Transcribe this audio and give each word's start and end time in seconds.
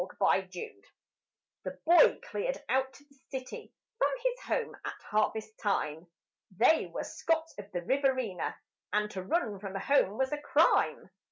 9 0.01 0.07
Autoplay 0.19 0.71
The 1.63 1.77
boy 1.85 2.19
cleared 2.27 2.57
out 2.67 2.91
to 2.93 3.03
the 3.03 3.15
city 3.29 3.71
from 3.99 4.09
his 4.23 4.43
home 4.47 4.75
at 4.83 4.95
harvest 5.11 5.55
time 5.61 6.07
They 6.57 6.89
were 6.91 7.03
Scots 7.03 7.53
of 7.59 7.71
the 7.71 7.83
Riverina, 7.83 8.55
and 8.91 9.11
to 9.11 9.21
run 9.21 9.59
from 9.59 9.75
home 9.75 10.17
was 10.17 10.31
a 10.33 10.39
crime. 10.41 11.11